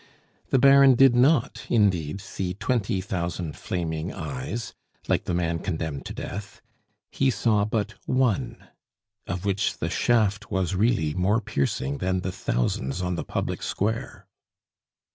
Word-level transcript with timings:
The 0.49 0.57
Baron 0.57 0.95
did 0.95 1.15
not 1.15 1.67
indeed 1.69 2.21
see 2.21 2.55
twenty 2.55 3.01
thousand 3.01 3.55
flaming 3.55 4.11
eyes, 4.11 4.73
like 5.07 5.25
the 5.25 5.33
man 5.35 5.59
condemned 5.59 6.07
to 6.07 6.13
death; 6.15 6.59
he 7.11 7.29
saw 7.29 7.65
but 7.65 7.93
one, 8.07 8.57
of 9.27 9.45
which 9.45 9.77
the 9.77 9.91
shaft 9.91 10.49
was 10.49 10.73
really 10.73 11.13
more 11.13 11.39
piercing 11.39 11.99
than 11.99 12.21
the 12.21 12.31
thousands 12.31 13.03
on 13.03 13.13
the 13.13 13.23
Public 13.23 13.61
Square. 13.61 14.25